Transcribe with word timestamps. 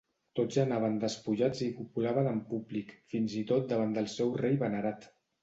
Tots 0.37 0.55
anaven 0.61 0.95
despullats 1.03 1.61
i 1.65 1.67
copulaven 1.81 2.31
en 2.31 2.41
públic, 2.55 2.95
fins 3.13 3.37
i 3.43 3.45
tot 3.53 3.69
davant 3.75 3.95
del 4.01 4.11
seu 4.17 4.35
rei 4.45 4.61
venerat. 4.67 5.09